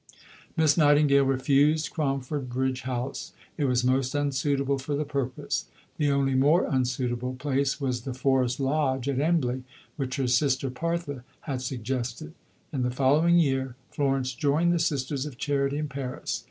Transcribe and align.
Miss 0.57 0.77
Nightingale 0.77 1.25
refused 1.25 1.91
Cromford 1.91 2.49
Bridge 2.49 2.81
House: 2.89 3.33
it 3.55 3.65
was 3.65 3.83
most 3.85 4.15
unsuitable 4.15 4.79
for 4.79 4.95
the 4.95 5.05
purpose; 5.05 5.65
the 5.97 6.09
only 6.11 6.33
more 6.33 6.65
unsuitable 6.65 7.35
place 7.35 7.79
was 7.79 8.01
the 8.01 8.15
"Forest 8.15 8.59
Lodge" 8.59 9.07
at 9.07 9.19
Embley, 9.19 9.63
which 9.97 10.15
her 10.15 10.25
sister 10.25 10.71
Parthe 10.71 11.21
had 11.41 11.61
suggested. 11.61 12.33
In 12.73 12.81
the 12.81 12.89
following 12.89 13.37
year, 13.37 13.75
Florence 13.91 14.33
joined 14.33 14.73
the 14.73 14.79
Sisters 14.79 15.27
of 15.27 15.37
Charity 15.37 15.77
in 15.77 15.87
Paris. 15.87 16.39